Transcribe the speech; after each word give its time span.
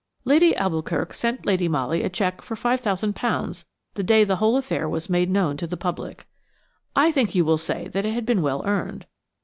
Lady 0.25 0.51
d'Alboukirk 0.55 1.13
sent 1.13 1.45
Lady 1.45 1.67
Molly 1.67 2.01
a 2.01 2.09
cheque 2.09 2.41
for 2.41 2.55
£5,000 2.55 3.65
the 3.93 4.01
day 4.01 4.23
the 4.23 4.37
whole 4.37 4.57
affair 4.57 4.89
was 4.89 5.11
made 5.11 5.29
known 5.29 5.57
to 5.57 5.67
the 5.67 5.77
public. 5.77 6.25
I 6.95 7.11
think 7.11 7.35
you 7.35 7.45
will 7.45 7.59
say 7.59 7.87
that 7.89 8.03
it 8.07 8.13
had 8.13 8.25
been 8.25 8.41
well 8.41 8.65
earned. 8.65 9.05